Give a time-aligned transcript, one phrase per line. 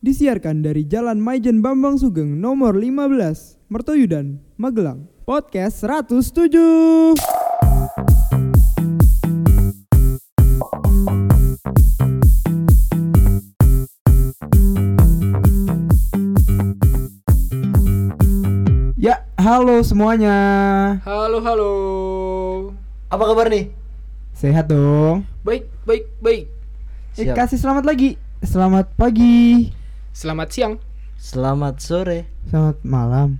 [0.00, 5.04] Disiarkan dari Jalan Maijen Bambang Sugeng nomor 15, Mertoyudan, Magelang.
[5.28, 7.12] Podcast 107.
[18.96, 20.36] Ya, halo semuanya.
[21.04, 21.72] Halo, halo.
[23.12, 23.68] Apa kabar nih?
[24.32, 25.28] Sehat dong.
[25.44, 26.48] Baik, baik, baik.
[27.20, 27.36] Eh, Siap.
[27.36, 28.16] kasih selamat lagi.
[28.40, 29.76] Selamat pagi.
[30.10, 30.74] Selamat siang.
[31.14, 32.26] Selamat sore.
[32.50, 33.38] Selamat malam.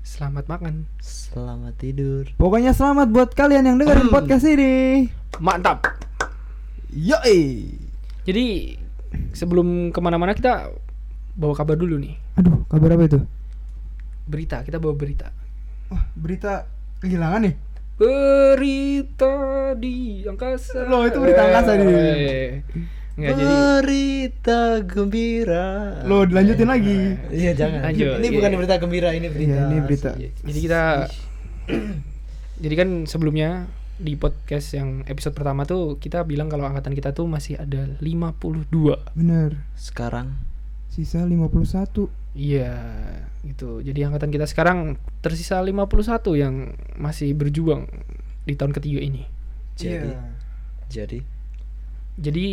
[0.00, 0.88] Selamat makan.
[0.96, 2.24] Selamat tidur.
[2.40, 5.06] Pokoknya selamat buat kalian yang dengerin podcast ini.
[5.44, 5.84] Mantap.
[6.88, 7.68] Yoi.
[8.24, 8.80] Jadi
[9.36, 10.72] sebelum ke mana-mana kita
[11.36, 12.16] bawa kabar dulu nih.
[12.40, 13.20] Aduh, kabar apa itu?
[14.24, 14.64] Berita.
[14.64, 15.28] Kita bawa berita.
[15.92, 16.64] Wah, berita
[17.04, 17.54] kehilangan nih.
[18.00, 19.34] Berita
[19.76, 20.80] di angkasa.
[20.88, 22.64] Loh, itu berita angkasa nih.
[23.14, 23.54] Eh, Enggak jadi.
[23.80, 25.66] Berita gembira.
[26.06, 26.98] Loh, dilanjutin lagi.
[27.30, 27.80] Iya jangan.
[27.90, 28.36] Lanjut, Ini iya.
[28.38, 29.50] bukan berita gembira, ini berita.
[29.50, 30.10] Iya, ini berita.
[30.20, 30.82] Jadi kita
[32.64, 33.66] Jadi kan sebelumnya
[34.00, 38.68] di podcast yang episode pertama tuh kita bilang kalau angkatan kita tuh masih ada 52.
[39.16, 39.64] Bener.
[39.76, 40.36] Sekarang
[40.92, 42.08] Sisa 51.
[42.30, 42.74] Iya,
[43.42, 43.82] gitu.
[43.82, 47.90] Jadi angkatan kita sekarang tersisa 51 yang masih berjuang
[48.44, 49.24] di tahun ketiga ini.
[49.74, 50.20] jadi Iya.
[50.88, 51.18] jadi
[52.20, 52.48] Jadi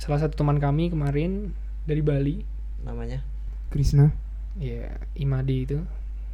[0.00, 1.52] salah satu teman kami kemarin
[1.84, 2.40] dari Bali,
[2.82, 3.20] namanya
[3.68, 4.10] Krisna.
[4.58, 5.78] ya Imadi itu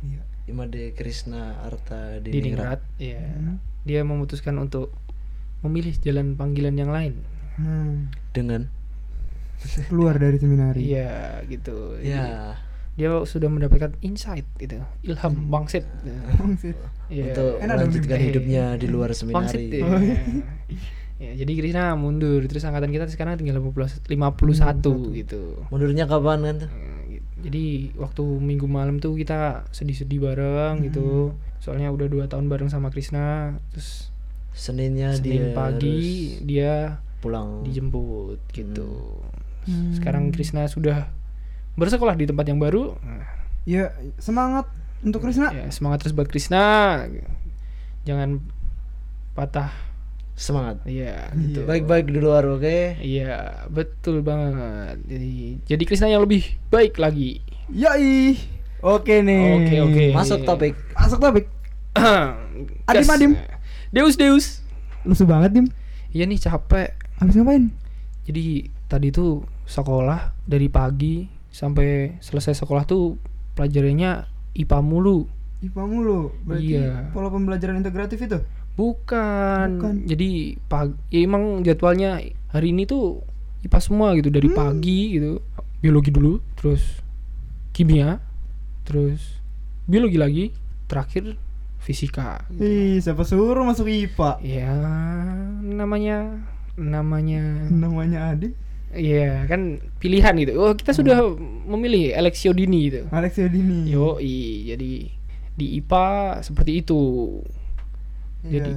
[0.06, 0.22] Iya.
[0.46, 2.78] Imade Krishna Arta di Diningrat.
[2.78, 3.18] Ningrat, ya.
[3.18, 3.58] Hmm.
[3.82, 4.94] Dia memutuskan untuk
[5.66, 7.18] memilih jalan panggilan yang lain.
[7.58, 8.14] Hmm.
[8.30, 8.70] Dengan
[9.88, 10.84] Keluar dari seminari.
[10.84, 11.96] Iya, gitu.
[11.98, 12.54] Ya
[12.96, 15.84] dia sudah mendapatkan insight gitu, ilham bangsit.
[16.40, 16.76] Bangsit.
[17.12, 17.36] Iya.
[17.36, 19.60] untuk Enak dong, melanjutkan hidupnya di luar Bangsit.
[19.60, 19.64] seminari.
[19.68, 19.84] ya.
[21.16, 25.64] Ya, jadi Krishna mundur terus angkatan kita sekarang tinggal 50, 51 gitu.
[25.72, 26.70] Mundurnya kapan kan tuh?
[26.70, 27.64] Eh, Jadi
[27.96, 31.32] waktu minggu malam tuh kita sedih-sedih bareng gitu.
[31.56, 33.56] Soalnya udah dua tahun bareng sama Krishna.
[33.72, 34.12] Terus
[34.56, 36.00] Seninnya Senin dia pagi
[36.32, 36.72] harus dia
[37.20, 37.60] pulang.
[37.60, 39.20] dijemput gitu.
[39.68, 39.92] Hmm.
[39.92, 41.12] Sekarang Krishna sudah
[41.76, 42.96] bersekolah di tempat yang baru.
[43.68, 44.64] Ya, semangat
[45.00, 45.52] untuk Krisna.
[45.52, 47.04] ya, semangat terus buat Krishna.
[48.04, 48.40] Jangan
[49.36, 49.85] patah.
[50.36, 50.84] Semangat.
[50.84, 51.40] Iya, Iya.
[51.40, 51.60] gitu.
[51.64, 53.00] Baik-baik di luar, oke?
[53.00, 55.00] Iya, betul banget.
[55.02, 57.40] Jadi jadi Krishna yang lebih baik lagi.
[57.66, 58.36] Yoi.
[58.84, 59.44] Oke nih.
[59.56, 60.04] Oke, oke.
[60.12, 60.76] Masuk topik.
[60.92, 61.48] Masuk topik.
[62.92, 63.08] Adim.
[63.08, 63.32] Adim.
[63.88, 64.60] Deus Deus.
[65.02, 65.66] Lusuh banget, Dim.
[66.12, 66.92] Iya nih capek.
[67.16, 67.72] Habis ngapain?
[68.28, 73.16] Jadi tadi tuh sekolah dari pagi sampai selesai sekolah tuh
[73.56, 75.24] pelajarannya IPA mulu.
[75.64, 76.20] IPA mulu.
[76.44, 77.08] Berarti Iya.
[77.10, 78.38] pola pembelajaran integratif itu?
[78.76, 79.66] Bukan.
[79.80, 79.94] Bukan.
[80.04, 82.20] Jadi pagi ya emang jadwalnya
[82.52, 83.24] hari ini tuh
[83.64, 84.56] IPA semua gitu dari Hmm.
[84.56, 85.40] pagi gitu.
[85.80, 87.00] Biologi dulu, terus
[87.72, 88.20] kimia,
[88.84, 89.40] terus
[89.84, 90.44] biologi lagi,
[90.86, 91.36] terakhir
[91.78, 92.44] fisika.
[92.52, 94.30] Ih, siapa suruh masuk IPA?
[94.42, 94.72] Ya
[95.62, 96.44] namanya
[96.76, 98.52] namanya Namanya Adim.
[98.96, 100.52] Iya kan pilihan gitu.
[100.56, 101.20] Oh kita sudah
[101.68, 103.04] memilih Alexio Dini gitu.
[103.12, 103.88] Alex Yodini.
[103.88, 105.10] Yo jadi
[105.52, 107.00] di IPA seperti itu.
[108.44, 108.52] Iya.
[108.60, 108.72] Jadi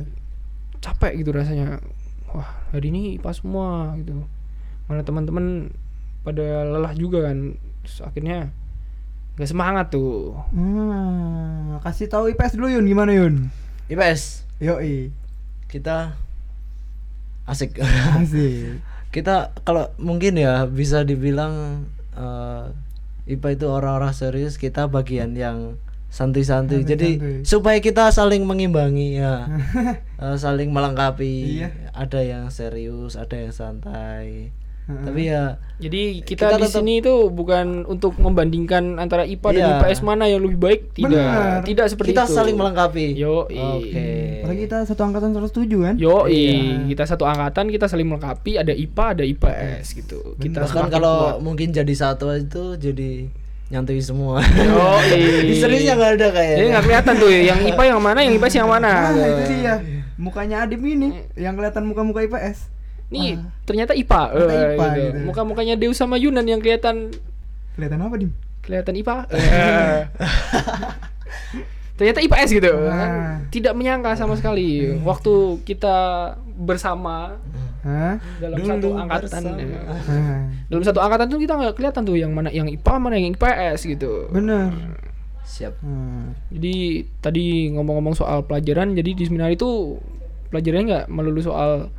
[0.79, 1.83] capek gitu rasanya.
[2.29, 4.23] Wah hari ini IPA semua gitu.
[4.85, 5.73] Mana teman-teman
[6.23, 7.57] pada lelah juga kan.
[7.83, 8.53] Terus akhirnya
[9.35, 10.35] nggak semangat tuh.
[10.51, 13.47] Hmm, kasih tahu IPS dulu Yun, gimana Yun?
[13.87, 14.45] IPS.
[14.59, 15.09] Yoi.
[15.71, 16.13] Kita
[17.47, 17.79] asik.
[18.19, 18.83] Asik.
[19.15, 22.65] kita kalau mungkin ya bisa dibilang eh,
[23.29, 25.77] IPA itu orang-orang serius kita bagian yang
[26.09, 27.45] santuy-santuy jadi Santuy-santuy.
[27.47, 29.45] supaya kita saling mengimbangi ya
[30.19, 31.69] eh, saling melengkapi Iya.
[31.91, 34.49] ada yang serius ada yang santai
[34.83, 35.05] Heeh.
[35.05, 39.61] tapi ya Jadi kita, Kita di tetap- sini itu bukan untuk membandingkan antara IPA dan
[39.61, 39.71] Iya.
[39.79, 40.81] IPS mana yang lebih baik.
[40.91, 41.63] Tidak, Benar.
[41.63, 42.35] tidak seperti kita itu.
[42.35, 44.09] saling melengkapi Yo, oke
[44.41, 45.95] Apalagi kita satu angkatan 107 kan?
[45.95, 46.89] Yo, Iya.
[46.89, 48.57] kita satu angkatan, kita saling melengkapi.
[48.57, 50.19] Ada IPA, ada IPS gitu.
[50.35, 51.45] Kita bahkan kalau kuat.
[51.45, 53.29] mungkin jadi satu itu jadi
[53.69, 54.41] nyantui semua
[55.47, 58.55] di seriusnya nggak ada kayaknya Jadi nggak kelihatan tuh yang IPA yang mana, yang IPS
[58.57, 58.91] yang mana.
[59.13, 59.75] Nah, itu dia.
[60.19, 62.67] Mukanya Adim ini yang kelihatan muka-muka IPS.
[63.13, 64.21] Nih, ternyata IPA.
[64.35, 64.99] Ternyata eh, IPA gitu.
[64.99, 65.19] gitu.
[65.29, 67.13] Muka-mukanya Deus sama Yunan yang kelihatan
[67.77, 68.31] Kelihatan apa, Dim?
[68.65, 69.15] kelihatan IPA.
[69.29, 70.01] Eh.
[71.99, 72.73] ternyata IPS gitu.
[72.87, 72.95] Ah.
[72.95, 73.11] Kan
[73.53, 75.97] Tidak menyangka sama sekali waktu kita
[76.57, 77.37] bersama
[77.79, 78.19] Hah?
[78.37, 79.41] dalam Dulu satu angkatan.
[79.55, 79.81] ya.
[80.67, 83.79] Dalam satu angkatan tuh kita nggak kelihatan tuh yang mana yang IPA mana yang IPS
[83.87, 84.27] gitu.
[84.29, 84.71] Bener.
[85.41, 86.37] siap Hmm.
[86.53, 86.75] Jadi
[87.19, 89.97] tadi ngomong-ngomong soal pelajaran, jadi di seminar itu
[90.53, 91.89] pelajarannya nggak melulu soal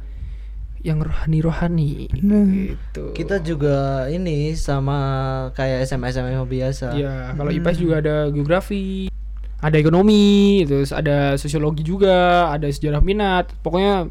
[0.81, 2.47] yang rohani-rohani Nah.
[2.47, 3.13] gitu.
[3.13, 4.97] Kita juga ini sama
[5.53, 6.95] kayak SMA SMA biasa.
[6.95, 9.11] Ya, kalau IPS juga ada geografi,
[9.59, 13.53] ada ekonomi, terus ada sosiologi juga, ada sejarah minat.
[13.61, 14.09] Pokoknya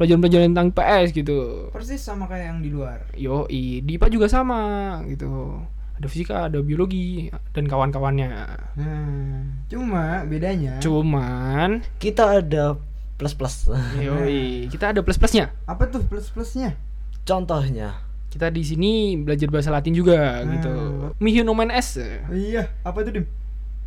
[0.00, 1.38] pelajaran-pelajaran tentang IPS gitu.
[1.68, 3.04] Persis sama kayak yang di luar.
[3.12, 4.60] Yo, di IPA juga sama
[5.04, 5.60] gitu.
[5.94, 8.32] Ada fisika, ada biologi dan kawan-kawannya.
[8.72, 12.80] Nah, cuma bedanya Cuman, Kita ada
[13.14, 13.68] plus plus.
[14.00, 15.52] yoi, kita ada plus-plusnya.
[15.68, 16.72] apa tuh plus-plusnya?
[17.20, 18.00] Contohnya.
[18.30, 20.50] Kita di sini belajar bahasa Latin juga Hmm.
[20.54, 20.74] gitu.
[21.18, 22.00] Mihi nomen es.
[22.30, 23.26] Iya, apa tuh Dim?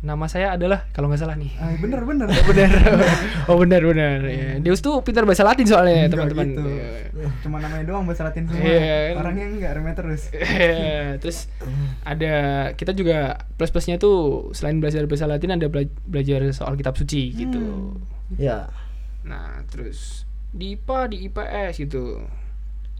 [0.04, 1.48] Nama saya adalah kalau nggak salah nih.
[1.56, 2.28] Ah, bener bener.
[2.28, 2.70] benar.
[3.48, 4.20] oh benar benar.
[4.22, 4.60] Ya.
[4.60, 6.44] Deus tuh pintar bahasa Latin soalnya teman-teman.
[6.46, 6.60] gitu.
[6.60, 6.88] Iya.
[7.40, 8.60] Cuma namanya doang bahasa Latin semua.
[8.60, 9.16] Iya.
[9.16, 10.28] Orangnya enggak remeh terus.
[10.30, 11.48] Iya, Terus
[12.02, 12.34] ada
[12.72, 13.18] kita juga
[13.56, 17.96] plus plusnya tuh selain belajar bahasa Latin ada bela- belajar soal kitab suci gitu.
[18.36, 18.68] Ya.
[19.24, 22.22] Nah terus di IPA di IPS gitu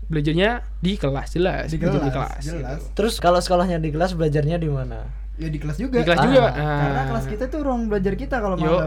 [0.05, 2.81] belajarnya di kelas jelas Di belajar kelas, jelas.
[2.81, 2.85] gitu.
[2.95, 5.24] Terus kalau sekolahnya di kelas belajarnya di mana?
[5.35, 5.99] Ya di kelas juga.
[5.99, 6.41] Di kelas Ah, juga.
[6.55, 8.87] Karena Nah, kelas kita tuh ruang belajar kita kalau Yo,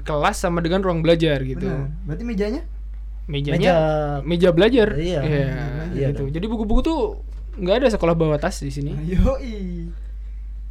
[0.00, 1.68] kelas sama dengan ruang belajar gitu.
[1.68, 1.92] Bener.
[2.08, 2.62] Berarti mejanya?
[3.26, 3.74] Mejanya Meja
[4.22, 4.88] meja belajar.
[4.96, 5.20] Iya.
[5.92, 6.24] Iya gitu.
[6.24, 6.30] dong.
[6.32, 7.00] Jadi buku-buku tuh
[7.58, 8.94] nggak ada sekolah bawa tas di sini.
[9.04, 9.90] Yoi.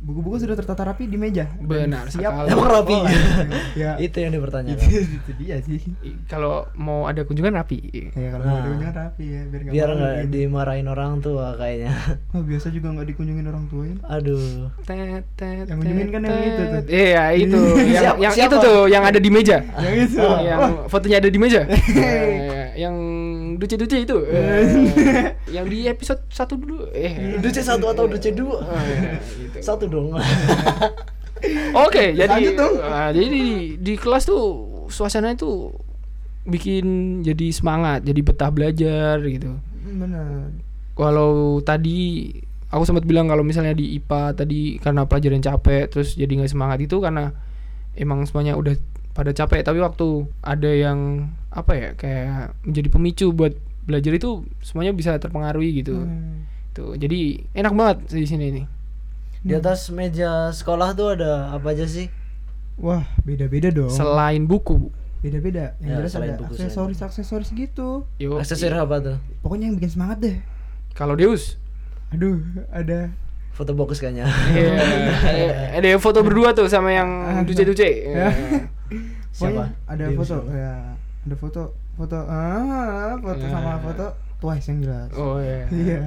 [0.05, 1.49] Buku-buku sudah tertata rapi di meja.
[1.57, 2.29] Benar siap.
[2.29, 2.47] sekali.
[2.47, 2.93] Emang rapi?
[2.93, 3.09] Oh,
[3.81, 3.97] ya.
[3.97, 4.85] itu yang itu, dipertanyakan.
[4.85, 5.81] itu dia sih.
[6.25, 8.13] Kalau mau ada kunjungan rapi.
[8.13, 8.51] Ya kalau Nah.
[8.51, 10.29] mau dikunjungin rapi ya biar nggak Biar nggak gitu.
[10.31, 11.89] dimarahin orang tua kayaknya.
[12.35, 13.95] Oh, biasa juga nggak dikunjungin orang tua ya.
[14.11, 14.69] Aduh.
[14.83, 16.81] Tet, tet, Yang kunjungin kan yang itu tuh.
[16.85, 17.59] Iya, itu.
[17.97, 18.45] yang yang siapa?
[18.45, 19.57] itu tuh yang ada di meja.
[19.79, 20.19] Yang itu.
[20.21, 21.61] Oh, yang fotonya ada di meja.
[22.75, 22.95] Yang
[23.57, 24.17] duce-duce itu.
[24.27, 24.61] Eh,
[25.55, 26.91] yang di episode satu dulu.
[26.91, 27.39] Eh.
[27.39, 28.61] Duce satu atau duce dua?
[28.61, 29.57] Oh, iya, gitu.
[29.63, 30.13] Satu dong.
[31.87, 32.75] Oke, jadi Lanjut dong.
[32.83, 33.45] ah, jadi di,
[33.79, 34.43] di kelas tuh
[34.87, 35.71] suasana itu
[36.45, 39.55] bikin jadi semangat, jadi betah belajar gitu.
[39.85, 40.51] Benar.
[40.95, 42.31] Kalau tadi
[42.71, 46.83] aku sempat bilang kalau misalnya di IPA tadi karena pelajaran capek terus jadi nggak semangat
[46.83, 47.31] itu karena
[47.95, 48.75] emang semuanya udah
[49.15, 53.55] pada capek tapi waktu ada yang apa ya kayak menjadi pemicu buat
[53.87, 55.95] belajar itu semuanya bisa terpengaruhi gitu.
[56.03, 56.43] Hmm.
[56.75, 58.65] Tuh, jadi enak banget di sini nih.
[59.45, 62.11] Di atas meja sekolah tuh ada apa aja sih?
[62.75, 63.87] Wah, beda-beda dong.
[63.93, 64.91] Selain buku,
[65.25, 65.73] Beda-beda.
[65.81, 68.05] Yang Ya, jelas selain ada buku, selain aksesoris-aksesoris gitu.
[68.21, 68.37] yuk.
[68.37, 69.17] Aksesori apa tuh?
[69.41, 70.37] Pokoknya yang bikin semangat deh.
[70.93, 71.57] Kalau Deus
[72.13, 73.09] Aduh, ada
[73.55, 74.27] Foto box kayaknya.
[74.51, 74.75] Iya,
[75.79, 77.47] ada foto berdua tuh sama yang Ada.
[77.47, 77.87] duce-duce.
[78.19, 78.27] Ya.
[79.31, 79.71] Siapa?
[79.87, 80.73] Ada Dia foto ya.
[81.25, 81.61] Ada foto
[81.95, 83.49] foto ah foto Ya.
[83.49, 84.05] sama foto
[84.37, 85.09] Twice yang jelas.
[85.15, 85.65] Oh iya.
[85.71, 85.99] Iya.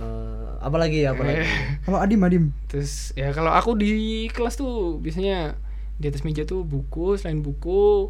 [0.00, 1.44] Eh, apa lagi apa lagi?
[1.84, 2.44] Kalau Adim Adim.
[2.70, 5.58] Terus ya kalau aku di kelas tuh biasanya
[6.00, 8.08] di atas meja tuh buku, selain buku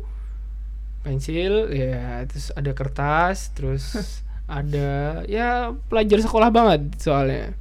[1.00, 3.84] pensil, ya terus ada kertas, terus
[4.50, 7.56] ada ya pelajar sekolah banget soalnya.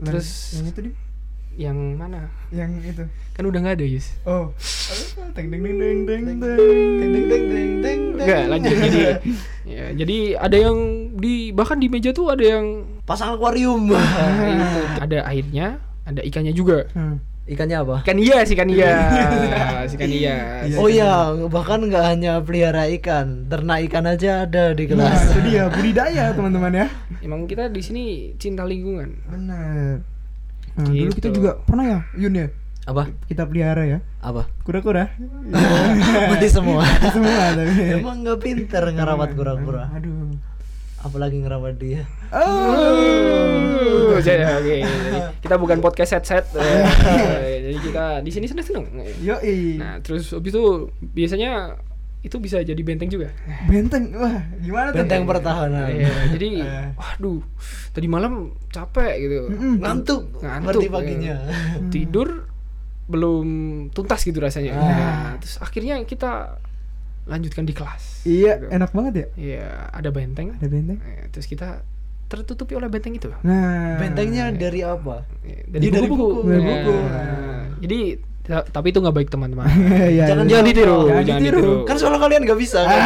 [0.00, 0.80] Terus yang itu.
[1.56, 2.30] Yang mana?
[2.52, 3.04] Yang itu.
[3.34, 4.06] Kan udah nggak ada, Yus.
[4.26, 4.52] Oh.
[5.34, 6.38] Teng deng deng deng deng deng.
[6.38, 8.00] Deng deng deng deng deng.
[8.20, 9.00] Enggak, lanjut jadi
[9.64, 10.78] ya, jadi ada yang
[11.16, 13.90] di bahkan di meja tuh ada yang Pasang akuarium.
[13.90, 14.04] Nah,
[14.54, 16.84] itu ada airnya, ada ikannya juga.
[16.92, 17.16] Hmm.
[17.48, 18.06] Ikannya apa?
[18.06, 18.92] Ikan iya sih, ikan iya.
[19.90, 20.36] Si ikan iya.
[20.62, 25.34] Iya, oh iya, bahkan nggak hanya pelihara ikan, ternak ikan aja ada di Nah, kelas.
[25.34, 26.86] itu dia budidaya teman-teman ya.
[27.24, 28.04] Emang kita di sini
[28.38, 29.16] cinta lingkungan.
[29.26, 30.06] Benar.
[30.72, 31.36] Nah, dulu kita Gitu.
[31.36, 32.46] juga pernah ya, Yun ya.
[32.82, 33.06] Apa?
[33.24, 33.98] Kita pelihara ya.
[34.18, 34.48] Apa?
[34.62, 35.12] Kura-kura.
[36.26, 36.82] Mati semua.
[37.06, 38.00] Semua tapi.
[38.00, 39.92] Emang nggak pinter ngerawat kura-kura.
[39.92, 40.32] Aduh.
[41.00, 42.04] Apalagi ngerawat dia.
[42.30, 44.16] Oh.
[44.18, 44.76] Jadi, oke.
[45.40, 46.44] Kita bukan podcast set-set.
[47.40, 48.84] Eh, Jadi kita di sini seneng-seneng.
[49.20, 49.78] Yoi.
[49.78, 50.64] Nah, terus habis itu
[51.00, 51.76] biasanya
[52.20, 53.32] itu bisa jadi benteng juga.
[53.64, 54.12] Benteng.
[54.12, 54.96] Wah, gimana tuh?
[55.00, 55.88] Benteng pertahanan.
[55.88, 56.88] Iya, jadi Eh.
[56.92, 57.40] waduh,
[57.90, 58.32] tadi malam
[58.68, 59.36] capek gitu.
[59.48, 59.74] Mm-mm.
[59.80, 60.22] Ngantuk.
[60.38, 60.90] Ngantuk, ya.
[60.90, 61.34] paginya.
[61.88, 62.44] Tidur
[63.06, 63.46] belum
[63.90, 64.72] tuntas gitu rasanya.
[64.72, 64.84] Ah.
[64.84, 66.60] Nah, terus akhirnya kita
[67.24, 68.22] lanjutkan di kelas.
[68.22, 68.66] Iya, Gitu.
[68.70, 69.26] enak banget ya.
[69.34, 70.52] Iya, ada benteng.
[70.52, 70.98] Ada benteng.
[71.00, 71.82] Eh, terus kita
[72.26, 73.26] tertutupi oleh benteng itu.
[73.42, 75.26] Nah, Bentengnya dari apa?
[75.42, 76.44] Eh, Dia dari buku.
[76.44, 76.94] Dari Nah, buku.
[77.80, 78.29] Jadi ta-
[78.66, 79.66] tapi itu nggak baik teman-teman.
[80.10, 80.50] Iya, Jangan iya.
[80.50, 81.58] jangan ditiru, Jangan jangan ditiru.
[81.60, 81.86] ditiru.
[81.86, 82.80] Kan soalnya kalian nggak bisa.
[82.82, 83.00] kan?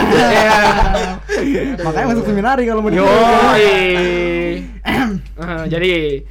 [1.87, 3.13] Makanya masuk seminari kalau mau Yo, ditiru.
[5.35, 6.23] Ah, jadi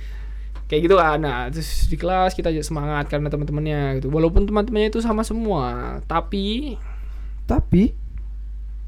[0.65, 1.20] kayak gitu kan.
[1.20, 4.08] Nah, terus di kelas kita semangat karena teman-temannya gitu.
[4.08, 6.75] Walaupun teman-temannya itu sama semua, tapi
[7.43, 7.91] Tapi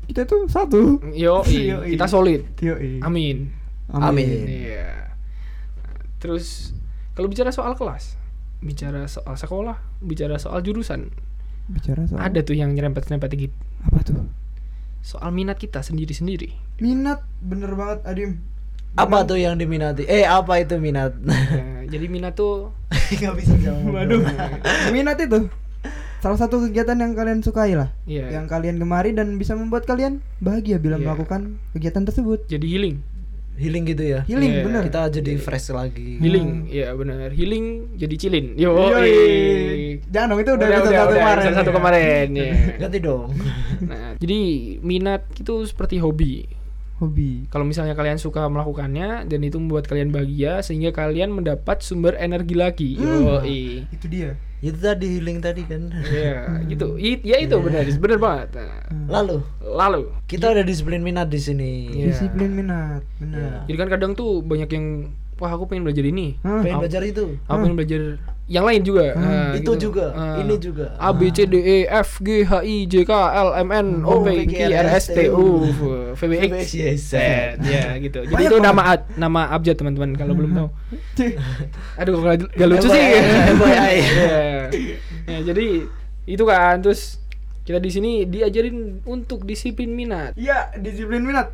[0.06, 1.04] kita tuh satu.
[1.12, 2.48] yo kita solid.
[2.58, 3.04] Yoi.
[3.04, 3.52] Amin.
[3.92, 4.48] Amin.
[4.48, 5.12] Iya.
[5.76, 6.72] Nah, Terus
[7.12, 8.16] kalau bicara soal kelas,
[8.60, 11.12] bicara soal sekolah, bicara soal jurusan,
[11.66, 13.56] Bicara soal ada tuh yang nyerempet-nyerempet gitu.
[13.82, 14.22] apa tuh?
[15.02, 16.54] Soal minat kita sendiri-sendiri.
[16.78, 18.32] Minat bener banget Adim.
[18.96, 20.04] Apa tuh yang diminati?
[20.04, 21.14] Eh, apa itu minat?
[21.20, 22.72] Nah, jadi minat tuh
[23.12, 23.92] Gak bisa jawab.
[23.92, 24.24] Waduh.
[24.90, 25.46] Minat itu
[26.18, 27.94] salah satu kegiatan yang kalian sukai lah.
[28.06, 28.34] Iya.
[28.34, 31.06] Yang kalian gemari dan bisa membuat kalian bahagia bila Iya.
[31.06, 32.48] melakukan kegiatan tersebut.
[32.48, 33.06] jadi healing.
[33.56, 34.20] Healing gitu ya.
[34.24, 34.64] Healing Iya.
[34.64, 34.82] bener.
[34.86, 36.20] Kita jadi fresh lagi.
[36.20, 37.32] Healing, ya benar.
[37.32, 38.46] Healing jadi chillin.
[38.56, 40.04] Yo, Yoi.
[40.12, 41.36] Jangan dong itu udah, episode satu kemarin.
[41.40, 42.28] episode satu kemarin.
[42.32, 42.46] ya.
[42.84, 43.30] Ganti dong.
[43.76, 44.40] Nah, jadi
[44.80, 46.48] minat itu seperti hobi.
[46.96, 47.44] Hobi.
[47.48, 52.56] Kalau misalnya kalian suka melakukannya dan itu membuat kalian bahagia sehingga kalian mendapat sumber energi
[52.56, 52.96] lagi.
[52.96, 53.44] Yo,
[53.92, 54.40] Itu dia.
[54.66, 55.94] Itu tadi healing tadi kan.
[56.10, 56.98] Ya, gitu.
[56.98, 58.48] I- ya itu benar, benar banget.
[58.58, 61.94] Nah, Lalu lalu, kita ada disiplin minat di sini.
[61.94, 62.10] Iya.
[62.10, 63.06] Disiplin minat.
[63.22, 63.70] Benar.
[63.70, 66.42] jadi kan kadang tuh banyak yang wah aku pengen belajar ini.
[66.42, 66.66] Hah?
[66.66, 67.38] Pengen belajar itu.
[67.46, 68.02] Aku pengen belajar
[68.46, 69.18] yang lain juga.
[69.18, 69.90] Nah, itu gitu.
[69.90, 70.38] juga, Ah.
[70.38, 70.94] ini juga.
[70.96, 74.22] A B C D E F G H I J K L M N O
[74.22, 75.66] P Q R S T U
[76.14, 77.12] V B X Y Z
[77.74, 78.22] ya gitu.
[78.22, 78.68] Jadi Banyak itu banget.
[78.68, 80.70] nama ad- nama abjad teman-teman kalau belum tahu.
[82.00, 83.02] Aduh gak, gak lucu sih.
[83.02, 84.70] Iya.
[85.26, 85.90] Ya, jadi
[86.24, 87.18] itu kan terus
[87.62, 90.38] kita di sini diajarin untuk disiplin minat.
[90.38, 91.50] Iya, disiplin minat.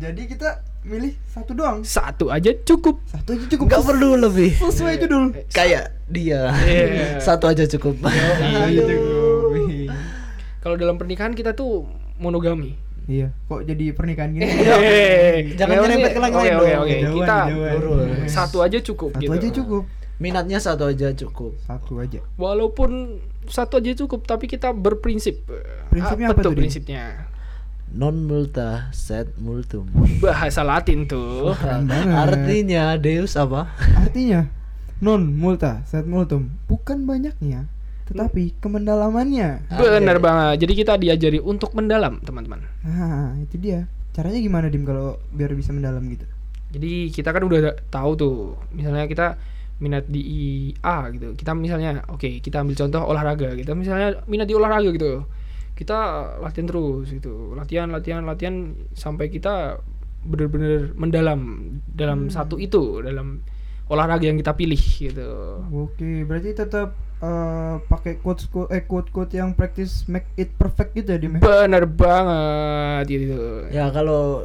[0.00, 1.84] Jadi kita milih satu doang.
[1.84, 3.04] Satu aja cukup.
[3.04, 3.64] Satu aja cukup.
[3.68, 4.50] Enggak perlu lebih.
[4.56, 5.24] Sesuai judul.
[5.52, 6.50] Kayak dia.
[6.64, 7.20] Iya.
[7.26, 8.00] Satu aja cukup.
[10.60, 11.84] Kalau dalam pernikahan kita tuh
[12.16, 12.76] monogami.
[13.10, 13.34] Iya.
[13.50, 14.46] Kok jadi pernikahan gini?
[15.58, 18.28] Jangan nyerempet ke oke, lain Oke oke kita jauhan.
[18.30, 19.32] satu aja cukup Satu gitu.
[19.34, 19.84] aja cukup.
[20.20, 21.52] Minatnya satu aja cukup.
[21.64, 22.20] Satu aja.
[22.36, 23.18] Walaupun
[23.48, 25.42] satu aja cukup tapi kita berprinsip.
[25.90, 27.26] Prinsipnya apa tuh tuh, prinsipnya?
[27.90, 29.90] Non multa sed multum.
[30.22, 31.52] Bahasa Latin tuh.
[31.58, 32.14] Banget.
[32.14, 33.70] Artinya Deus apa?
[33.98, 34.46] Artinya
[35.00, 37.66] non multa sed multum bukan banyaknya
[38.10, 39.70] tetapi kemendalamannya.
[39.70, 40.66] Bener banget.
[40.66, 42.66] Jadi kita diajari untuk mendalam, teman-teman.
[42.82, 43.86] Nah, itu dia.
[44.10, 46.26] Caranya gimana Dim kalau biar bisa mendalam gitu?
[46.74, 49.38] Jadi kita kan udah tahu tuh, misalnya kita
[49.78, 51.38] minat di A gitu.
[51.38, 53.54] Kita misalnya, oke, kita ambil contoh olahraga.
[53.54, 55.22] Kita misalnya minat di olahraga gitu.
[55.80, 55.98] Kita
[56.44, 57.56] latihan terus gitu.
[57.56, 59.80] Latihan, latihan, latihan sampai kita
[60.20, 61.40] benar-benar mendalam
[61.88, 63.40] dalam satu itu, dalam
[63.88, 65.64] olahraga yang kita pilih gitu.
[65.72, 70.92] Oke, berarti tetap eh, pakai quotes quote eh quote quote yang practice make it perfect
[70.92, 71.36] gitu ya Dim.
[71.36, 71.40] ya?
[71.40, 73.64] Bener banget gitu.
[73.72, 74.44] Ya kalau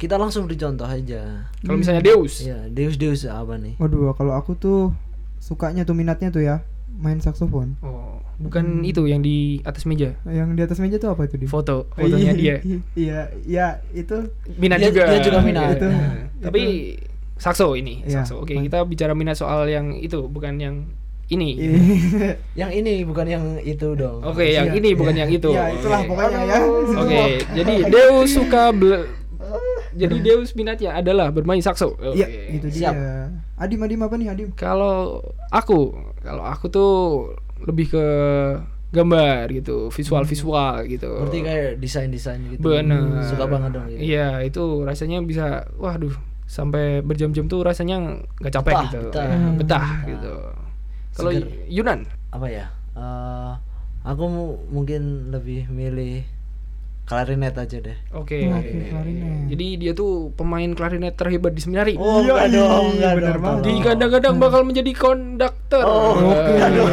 [0.00, 1.52] kita langsung dicontoh aja.
[1.60, 3.76] Kalau misalnya Deus, Ya, Deus Deus apa nih?
[3.76, 4.96] Waduh, kalau aku tuh
[5.36, 7.78] sukanya tuh minatnya tuh ya main saksofon.
[7.80, 10.16] oh, bukan itu yang di atas meja.
[10.22, 11.46] Yang di atas meja tuh apa itu Dim?
[11.46, 12.56] Foto, fotonya dia.
[12.92, 15.02] Iya, iya itu minat Dia- juga.
[15.08, 15.76] dia juga minat.
[15.76, 16.62] Itu- Nah, Tapi
[17.36, 18.20] sakso ini, Iya.
[18.20, 18.40] sakso.
[18.40, 20.76] Oke, Ma- kita bicara minat soal yang itu, bukan yang
[21.26, 21.54] ini.
[22.60, 24.18] Yang ini bukan yang itu dong.
[24.20, 25.20] Oke, yang Iya, ini bukan iya.
[25.20, 25.48] yang itu.
[25.48, 26.08] Iya, itulah Oke.
[26.10, 26.58] pokoknya ya.
[26.96, 27.22] Oke,
[27.54, 29.06] jadi Deus suka bel-
[29.90, 31.94] jadi Deus minatnya adalah bermain sakso.
[31.94, 32.14] Oke.
[32.16, 32.80] Iya, itu dia.
[32.82, 32.94] Siap.
[33.56, 34.48] Adim Adim apa nih Adim?
[34.52, 36.90] Kalau aku, kalau aku tuh
[37.60, 38.04] lebih ke
[38.90, 41.10] gambar gitu, visual-visual gitu.
[41.22, 42.60] Berarti kayak desain-desain gitu.
[42.60, 43.22] Bener.
[43.22, 44.02] Suka banget dong gitu.
[44.02, 46.10] Iya, itu rasanya bisa, waduh,
[46.50, 49.22] sampai berjam-jam tuh rasanya nggak capek Betah, gitu, betah.
[49.22, 49.86] Ya, betah Betah.
[50.10, 50.34] gitu.
[51.14, 51.30] Kalau.
[51.70, 52.00] Yunan,
[52.30, 52.66] Apa ya?
[52.98, 53.52] Eh,
[54.02, 56.26] aku mu- mungkin lebih milih
[57.10, 57.98] klarinet aja deh.
[58.12, 58.38] oke.
[58.38, 59.50] Oke, klarinet.
[59.50, 61.98] Jadi dia tuh pemain klarinet terhebat di seminari.
[61.98, 63.62] Oh, Iya, enggak dong, iya, dong, banget.
[63.66, 65.82] Di kadang-kadang bakal menjadi konduktor.
[65.82, 66.54] Oh, Oke.
[66.56, 66.88] aduh.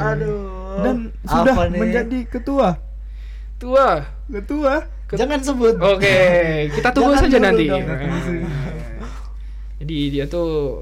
[0.00, 0.40] Aduh.
[0.80, 1.78] Dan sudah Apa nih?
[1.78, 2.68] menjadi ketua.
[3.60, 4.00] Tua.
[4.26, 4.74] Ketua.
[5.12, 5.76] Jangan sebut.
[5.76, 6.16] Oke,
[6.72, 7.64] kita tunggu Jangan saja nanti.
[7.68, 7.84] dong.
[9.76, 10.80] Jadi dia tuh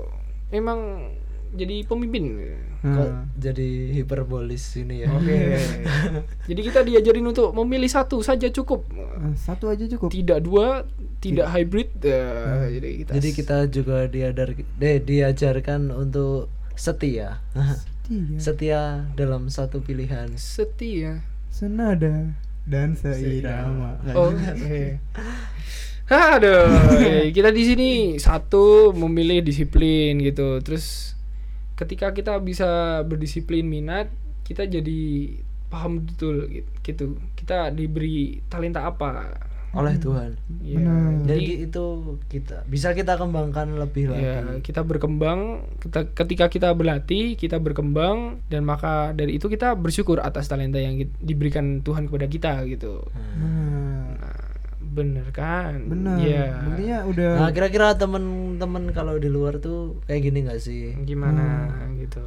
[0.49, 1.11] memang
[1.51, 2.25] jadi pemimpin.
[2.81, 5.13] Kok Nah, jadi hiperbolis ini ya.
[5.13, 5.37] Oke.
[6.49, 8.89] Jadi kita diajarin untuk memilih satu saja cukup.
[8.91, 10.09] eh, satu aja cukup.
[10.09, 10.89] Tidak dua,
[11.21, 11.93] tidak hybrid.
[12.01, 17.45] eh, jadi kita Jadi kita juga diadar deh diajarkan untuk setia.
[18.09, 18.41] Tiga.
[18.49, 18.81] setia
[19.13, 20.33] dalam satu pilihan.
[20.41, 21.21] setia.
[21.53, 22.33] Senada
[22.65, 24.01] dan seirama.
[24.17, 24.97] Oh, oke.
[26.11, 26.67] Aduh,
[27.31, 30.59] kita di sini satu memilih disiplin gitu.
[30.59, 31.15] Terus
[31.81, 34.13] ketika kita bisa berdisiplin minat,
[34.45, 35.33] kita jadi
[35.73, 36.71] paham betul gitu.
[36.85, 37.05] gitu.
[37.33, 39.49] Kita diberi talenta apa?
[39.71, 40.35] oleh Tuhan.
[40.67, 41.31] Ya, Benar.
[41.31, 41.87] Jadi jadi itu
[42.27, 44.67] kita bisa kita kembangkan lebih ya, lagi.
[44.67, 50.51] kita berkembang kita, ketika kita berlatih, kita berkembang dan maka dari itu kita bersyukur atas
[50.51, 53.07] talenta yang diberikan Tuhan kepada kita gitu.
[53.15, 53.80] Nah,
[55.01, 55.73] bener kan?
[55.83, 56.17] benar.
[56.17, 56.61] Iya.
[56.63, 60.93] Buktinya udah Nah, kira-kira temen-temen kalau di luar tuh kayak gini nggak sih?
[61.01, 61.97] gimana Hmm.
[61.97, 62.21] gitu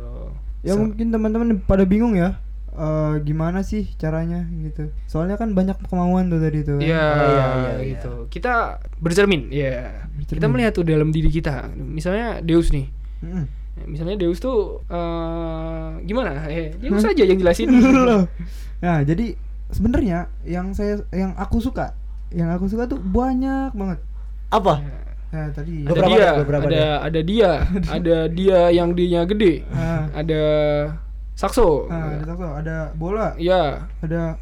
[0.61, 2.41] ya So- mungkin teman-teman pada bingung ya.
[2.71, 4.89] eh, gimana sih caranya gitu.
[5.05, 6.77] Soalnya kan banyak kemauan tuh tadi tuh.
[6.77, 6.89] kan.
[6.89, 7.85] Iya, Oh, iya, iya, iya.
[7.87, 8.13] gitu.
[8.27, 8.53] Kita
[8.97, 9.93] bercermin, ya.
[10.19, 10.49] Kita Bercermin.
[10.51, 11.69] melihat tuh dalam diri kita.
[11.71, 12.89] Misalnya Deus nih.
[13.21, 13.45] Mm-mm.
[13.85, 16.49] Misalnya Deus tuh eh gimana?
[16.49, 17.69] Eh, Deus aja yang jelasin.
[18.09, 18.25] Loh.
[18.79, 19.37] Nah, jadi
[19.69, 21.93] sebenarnya yang saya yang aku suka,
[22.33, 23.99] yang aku suka tuh banyak banget.
[24.49, 24.73] Apa?
[25.33, 27.51] Nah, tadi ada Beberapa dia, deh, beberapa ada ada dia,
[27.89, 29.65] ada dia yang dianya gede.
[29.69, 30.05] Ah.
[30.13, 30.41] Ada
[31.33, 31.89] sakso.
[31.89, 34.37] Nah, ada takso, ada bola, Iya, ada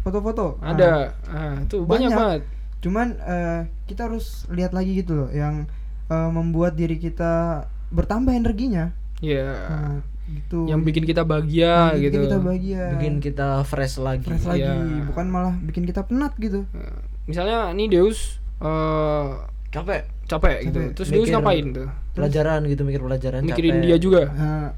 [0.00, 0.56] foto-foto.
[0.60, 0.92] Nah, ada.
[1.28, 2.16] Ah, tuh banyak, Banyak.
[2.16, 2.42] banget.
[2.80, 5.68] cuman eh, kita harus lihat lagi gitu loh yang
[6.08, 8.96] eh, membuat diri kita bertambah energinya.
[9.20, 9.44] Iya.
[9.68, 10.64] Nah, gitu.
[10.64, 12.24] yang bikin kita bahagia Yang bikin gitu.
[12.24, 12.82] kita bahagia.
[12.96, 14.24] Bikin kita fresh lagi.
[14.24, 15.04] fresh lagi, Iya.
[15.04, 16.64] bukan malah bikin kita penat gitu.
[16.72, 18.18] Nah, Misalnya nih Deus
[18.58, 19.28] eh
[19.70, 20.02] Capek.
[20.26, 20.78] capek gitu.
[20.80, 20.94] Capek.
[20.94, 21.34] Terus Deus Mikir.
[21.36, 21.88] ngapain tuh?
[22.10, 23.40] Pelajaran gitu mikir pelajaran.
[23.40, 23.84] Mikirin capek.
[23.84, 24.22] dia juga.
[24.28, 24.68] Nah,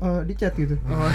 [0.00, 0.78] eh, di chat gitu.
[0.80, 1.10] Oh,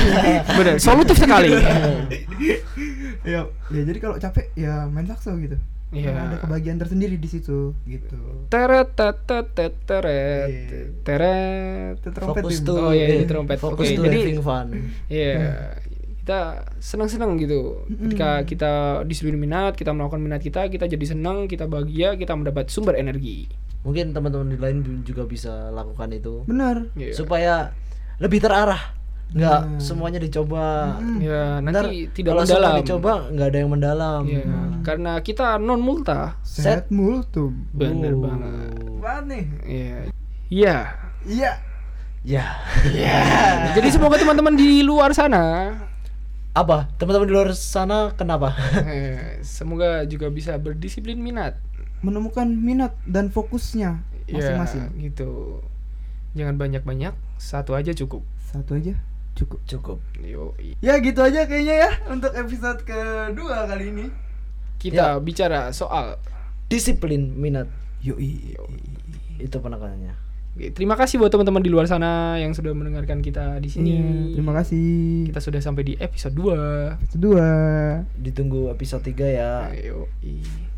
[0.56, 1.48] Bener, solutif sekali.
[3.24, 5.56] ya, ya jadi kalau capek ya main sakso gitu.
[5.90, 6.10] Iya.
[6.10, 8.18] Ada kebahagiaan tersendiri di situ gitu.
[8.48, 10.80] Teret teret teret teret Iya.
[11.00, 11.94] teret.
[11.96, 12.76] Itu trompet Fokus tuh.
[12.76, 13.58] Oh, iya, ini trompet.
[13.58, 14.66] Fokus Oke, tuh jadi- fun.
[15.06, 15.38] Iya.
[16.24, 16.40] Kita
[16.80, 17.84] senang-senang gitu.
[17.84, 18.72] Ketika kita
[19.04, 23.44] disuruh minat, kita melakukan minat kita, kita jadi senang, kita bahagia, kita mendapat sumber energi.
[23.84, 26.88] Mungkin teman-teman di lain juga bisa lakukan itu Benar.
[26.96, 27.12] Iya.
[27.12, 27.54] supaya
[28.16, 28.96] lebih terarah.
[29.36, 29.76] Nggak Nah.
[29.76, 30.96] semuanya dicoba.
[31.20, 32.80] Ya, Ntar nanti tidak kalau semua mendalam.
[32.80, 34.20] dicoba nggak ada yang mendalam.
[34.24, 34.44] Iya,
[34.80, 36.40] karena kita non multa.
[36.40, 37.68] Set multum.
[37.68, 38.24] Bener Oh.
[38.24, 38.72] banget.
[38.96, 39.44] Banget nih.
[39.68, 39.96] Iya.
[40.48, 40.76] Iya.
[41.28, 41.52] Iya.
[42.24, 43.12] Ya.
[43.76, 45.76] Jadi semoga teman-teman di luar sana
[46.54, 46.86] Apa?
[46.96, 48.54] Teman-teman di luar sana kenapa?
[49.44, 51.58] semoga juga bisa berdisiplin minat.
[52.00, 54.86] Menemukan minat dan fokusnya Ya, masing-masing.
[55.02, 55.60] gitu.
[56.32, 58.22] Jangan banyak-banyak, satu aja cukup.
[58.40, 58.94] Satu aja
[59.34, 59.58] cukup.
[59.66, 59.98] Cukup.
[60.16, 64.06] Yo, Ya gitu aja kayaknya ya untuk episode kedua kali ini.
[64.78, 65.18] kita Ya.
[65.18, 66.22] bicara soal
[66.66, 67.66] Disiplin minat
[68.00, 68.54] Yoi.
[69.36, 70.14] itu penekanannya.
[70.54, 73.90] Oke, Terima kasih buat teman-teman di luar sana yang sudah mendengarkan kita di sini.
[73.98, 75.26] Iya, terima kasih.
[75.26, 77.10] Kita sudah sampai di episode 2.
[77.10, 77.46] Kedua.
[78.14, 79.66] Ditunggu episode 3 ya.
[79.74, 80.06] Ayo.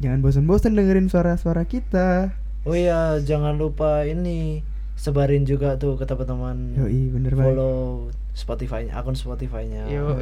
[0.01, 2.33] Jangan bosan-bosan dengerin suara-suara kita.
[2.65, 4.65] Oh iya, jangan lupa ini
[4.97, 6.73] sebarin juga tuh ke teman-teman.
[6.81, 7.53] Yoi, bener banget.
[7.53, 9.93] Follow Spotify akun Spotify-nya.
[9.93, 10.17] Yo,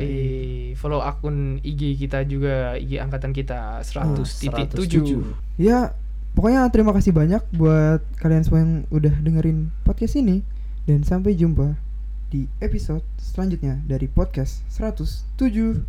[0.75, 5.23] follow akun IG kita juga, IG angkatan kita 100.7.
[5.59, 5.95] Ya,
[6.35, 10.43] pokoknya terima kasih banyak buat kalian semua yang udah dengerin podcast ini
[10.85, 11.79] dan sampai jumpa
[12.29, 15.87] di episode selanjutnya dari podcast 107.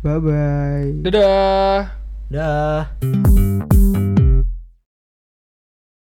[0.00, 0.90] Bye bye.
[1.04, 2.00] Dadah.
[2.32, 3.93] Dah.